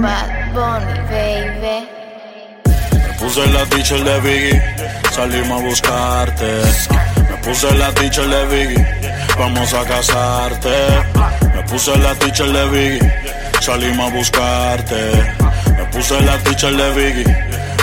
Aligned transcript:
Bad 0.00 0.30
Bunny, 0.54 0.98
baby. 1.10 1.88
Me 2.94 3.12
puse 3.18 3.46
la 3.52 3.64
teacher 3.66 4.02
de 4.04 4.20
Biggie, 4.20 4.62
salimos 5.10 5.60
a 5.60 5.64
buscarte. 5.64 6.62
Me 7.28 7.36
puse 7.42 7.74
la 7.74 7.92
teacher 7.92 8.26
de 8.28 8.46
Biggie, 8.46 8.86
vamos 9.36 9.74
a 9.74 9.84
casarte. 9.84 11.04
Me 11.54 11.62
puse 11.64 11.98
la 11.98 12.14
teacher 12.14 12.46
de 12.52 12.64
Biggie, 12.68 13.12
salimos 13.68 14.10
a 14.10 14.14
buscarte. 14.14 15.00
Me 15.76 15.84
puse 15.92 16.18
la 16.22 16.38
teacher 16.38 16.74
de 16.74 16.90
Biggie, 16.96 17.36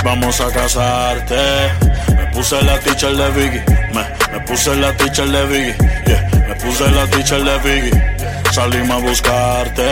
vamos 0.03 0.41
a 0.41 0.47
casarte. 0.51 1.43
Me 2.17 2.25
puse 2.33 2.59
la 2.63 2.79
teacher 2.79 3.15
de 3.15 3.29
Biggie, 3.37 3.63
me, 3.93 4.03
me 4.31 4.39
puse 4.47 4.75
la 4.75 4.91
teacher 4.97 5.27
de 5.29 5.45
Biggie, 5.45 5.75
yeah. 6.07 6.21
Me 6.47 6.55
puse 6.55 6.89
la 6.89 7.05
teacher 7.07 7.43
de 7.43 7.57
Biggie, 7.59 8.01
salimos 8.51 8.97
a 8.97 9.07
buscarte. 9.07 9.89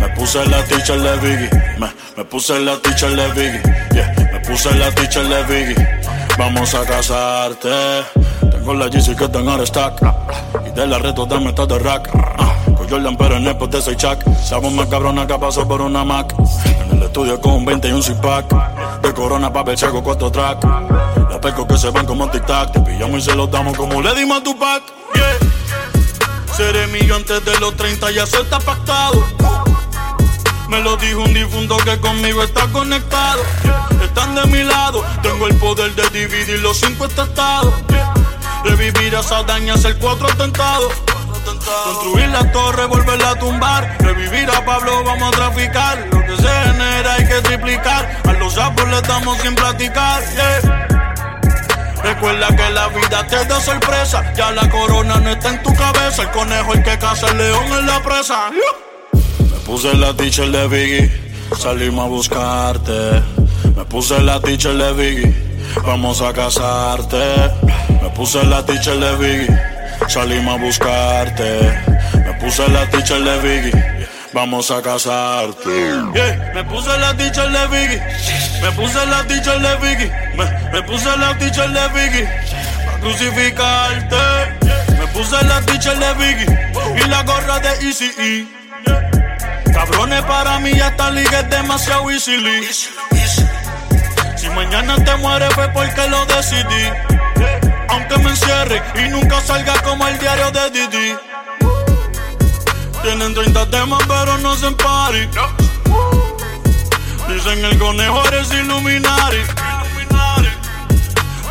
Me 0.00 0.08
puse 0.16 0.42
la 0.46 0.62
teacher 0.64 0.98
de 0.98 1.16
Biggie, 1.24 1.50
me, 1.78 1.88
me 2.16 2.24
puse 2.24 2.58
la 2.58 2.76
teacher 2.78 3.14
de 3.14 3.26
Biggie, 3.36 3.62
yeah. 3.92 4.14
Me 4.32 4.40
puse 4.40 4.74
la 4.74 4.90
teacher 4.92 5.28
de 5.28 5.42
Biggie, 5.50 6.00
vamos 6.38 6.74
a 6.74 6.82
casarte. 6.86 7.68
Tengo 8.50 8.72
la 8.72 8.88
GC 8.88 9.16
que 9.16 9.28
tengo 9.28 9.54
en 9.54 9.66
stack, 9.66 10.00
y 10.66 10.70
de 10.70 10.86
la 10.86 10.98
reto 10.98 11.26
dame 11.26 11.52
todo 11.52 11.66
de 11.66 11.78
rack. 11.78 12.08
Ah, 12.14 12.54
Jordan 12.90 13.16
pero 13.16 13.36
en 13.36 13.46
el 13.46 13.70
de 13.70 13.82
soy 13.82 13.94
Chuck, 13.94 14.18
sabes 14.42 14.72
más 14.72 14.86
cabrona 14.88 15.24
que 15.24 15.38
pasó 15.38 15.66
por 15.68 15.80
una 15.80 16.04
Mac. 16.04 16.34
En 16.90 16.96
el 16.96 17.04
estudio 17.04 17.40
con 17.40 17.52
un 17.52 17.64
20 17.64 17.88
y 17.88 17.92
un 17.92 18.02
pack, 18.20 19.00
de 19.00 19.14
corona 19.14 19.52
pa' 19.52 19.62
ver 19.62 19.78
ciego 19.78 20.02
cuatro 20.02 20.32
track. 20.32 20.64
La 21.30 21.40
pesco 21.40 21.68
que 21.68 21.78
se 21.78 21.90
ven 21.90 22.04
como 22.04 22.28
tic-tac, 22.28 22.72
te 22.72 22.80
pillamos 22.80 23.20
y 23.20 23.30
se 23.30 23.36
los 23.36 23.48
damos 23.48 23.76
como 23.76 24.02
le 24.02 24.12
dimos 24.16 24.42
tu 24.42 24.58
pack. 24.58 24.82
Yeah. 25.14 26.56
Seré 26.56 26.88
mío 26.88 27.14
antes 27.14 27.44
de 27.44 27.60
los 27.60 27.76
30, 27.76 28.10
ya 28.10 28.26
se 28.26 28.40
está 28.40 28.58
pactado. 28.58 29.24
Me 30.68 30.80
lo 30.80 30.96
dijo 30.96 31.20
un 31.20 31.32
difunto 31.32 31.76
que 31.76 31.96
conmigo 32.00 32.42
está 32.42 32.66
conectado. 32.72 33.40
Están 34.02 34.34
de 34.34 34.46
mi 34.46 34.64
lado, 34.64 35.04
tengo 35.22 35.46
el 35.46 35.54
poder 35.56 35.94
de 35.94 36.08
dividir 36.10 36.58
los 36.58 36.80
cinco 36.80 37.04
estados. 37.06 37.72
Revivir 38.64 39.14
a 39.14 39.22
Sadaña, 39.22 39.74
hacer 39.74 39.96
cuatro 39.98 40.26
atentados. 40.26 40.92
Construir 41.84 42.28
la 42.28 42.50
torre, 42.52 42.86
volverla 42.86 43.30
a 43.30 43.38
tumbar. 43.38 43.96
Revivir 44.00 44.50
a 44.50 44.64
Pablo, 44.64 45.04
vamos 45.04 45.28
a 45.28 45.36
traficar. 45.36 45.98
Lo 46.12 46.20
que 46.24 46.36
se 46.36 46.48
genera 46.48 47.14
hay 47.14 47.26
que 47.26 47.40
triplicar. 47.42 48.20
A 48.28 48.32
los 48.34 48.54
sapos 48.54 48.88
les 48.88 49.02
damos 49.02 49.38
sin 49.38 49.54
platicar. 49.54 50.22
yeah. 50.34 50.86
Recuerda 52.02 52.48
que 52.48 52.70
la 52.70 52.88
vida 52.88 53.26
te 53.26 53.44
da 53.44 53.60
sorpresa. 53.60 54.32
Ya 54.34 54.50
la 54.52 54.68
corona 54.70 55.16
no 55.16 55.30
está 55.30 55.50
en 55.50 55.62
tu 55.62 55.74
cabeza. 55.74 56.22
El 56.22 56.30
conejo 56.30 56.74
el 56.74 56.82
que 56.82 56.98
caza 56.98 57.28
el 57.30 57.38
león 57.38 57.66
en 57.78 57.86
la 57.86 58.02
presa. 58.02 58.50
Me 59.12 59.58
puse 59.66 59.94
la 59.94 60.14
teacher 60.14 60.50
de 60.50 60.66
Biggie, 60.66 61.10
salimos 61.56 62.06
a 62.06 62.08
buscarte. 62.08 63.22
Me 63.76 63.84
puse 63.84 64.20
la 64.20 64.40
teacher 64.40 64.74
de 64.74 64.92
Biggie, 64.92 65.34
vamos 65.84 66.22
a 66.22 66.32
casarte. 66.32 67.50
Me 68.02 68.08
puse 68.10 68.44
la 68.44 68.64
teacher 68.64 68.98
de 68.98 69.16
Biggie, 69.16 69.60
salimos 70.10 70.54
a 70.54 70.58
buscarte. 70.58 71.82
Me 72.24 72.32
puse 72.34 72.68
la 72.68 72.84
teacher 72.86 73.22
de 73.22 73.38
Biggie, 73.38 74.08
vamos 74.32 74.70
a 74.70 74.82
casarte. 74.82 75.70
Me 76.54 76.64
puse 76.64 76.98
la 76.98 77.16
teacher 77.16 77.48
de 77.48 77.66
Biggie, 77.68 78.02
me 78.60 78.72
puse 78.72 79.06
la 79.06 79.22
teacher 79.24 79.60
de 79.60 79.76
Biggie, 79.76 80.12
me, 80.72 80.82
puse 80.82 81.16
la 81.16 81.38
teacher 81.38 81.70
de 81.70 81.88
Biggie, 81.88 82.28
pa' 82.86 82.98
crucificarte. 83.00 84.16
Me 84.98 85.06
puse 85.08 85.44
la 85.44 85.60
teacher 85.62 85.96
de 85.96 86.14
Biggie 86.14 86.46
y 86.96 87.08
la 87.08 87.22
gorra 87.22 87.60
de 87.60 87.86
Easy 87.86 88.10
E. 88.18 88.46
Cabrones, 89.72 90.22
para 90.22 90.58
mí 90.58 90.70
esta 90.70 91.10
liga 91.10 91.40
es 91.40 91.50
demasiado 91.50 92.10
easy. 92.10 92.36
Si 94.36 94.48
mañana 94.50 94.96
te 95.04 95.16
mueres 95.16 95.52
fue 95.54 95.68
porque 95.68 96.08
lo 96.08 96.26
decidí. 96.26 96.84
Aunque 97.90 98.18
me 98.18 98.30
encierre 98.30 98.82
y 98.94 99.08
nunca 99.08 99.40
salga 99.40 99.74
el 100.10 100.18
diario 100.18 100.50
de 100.50 100.70
Didi. 100.70 101.16
Tienen 103.02 103.34
30 103.34 103.70
temas 103.70 104.02
pero 104.08 104.38
no 104.38 104.56
se 104.56 104.70
party. 104.72 105.28
Dicen 107.28 107.64
el 107.64 107.78
conejo 107.78 108.24
eres 108.26 108.52
Illuminati. 108.52 109.42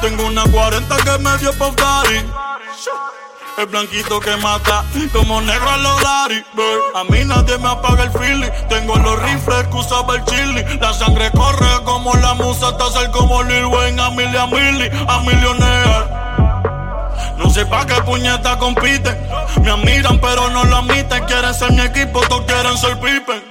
Tengo 0.01 0.25
una 0.25 0.43
40 0.43 0.95
que 0.97 1.17
me 1.19 1.37
dio 1.37 1.53
Pop 1.53 1.79
Daddy. 1.79 2.25
El 3.57 3.65
blanquito 3.65 4.19
que 4.21 4.37
mata, 4.37 4.85
como 5.11 5.41
negro 5.41 5.69
a 5.69 5.77
los 5.77 5.99
Bird. 6.53 6.95
A 6.95 7.03
mí 7.03 7.25
nadie 7.25 7.57
me 7.57 7.69
apaga 7.69 8.03
el 8.03 8.11
feeling. 8.11 8.49
Tengo 8.69 8.95
los 8.97 9.21
rifles 9.21 9.67
que 9.67 9.75
usaba 9.75 10.15
el 10.15 10.23
chili. 10.25 10.63
La 10.79 10.93
sangre 10.93 11.29
corre 11.31 11.83
como 11.83 12.13
la 12.15 12.33
musa, 12.35 12.69
hasta 12.69 12.89
ser 12.91 13.11
como 13.11 13.43
Lil 13.43 13.65
Wayne. 13.65 14.01
A 14.01 14.09
Milli, 14.11 14.37
a 14.37 14.47
Milli, 14.47 14.89
a 15.07 15.19
millionaire. 15.19 15.88
Sé 17.59 17.65
pa' 17.65 17.85
qué 17.85 18.01
puñeta 18.03 18.57
compiten. 18.57 19.17
Me 19.61 19.71
admiran, 19.71 20.17
pero 20.21 20.49
no 20.49 20.63
lo 20.63 20.77
admiten. 20.77 21.21
Quieren 21.25 21.53
ser 21.53 21.73
mi 21.73 21.81
equipo, 21.81 22.21
todos 22.21 22.45
quieren 22.45 22.77
ser 22.77 22.97
Pippen. 22.99 23.43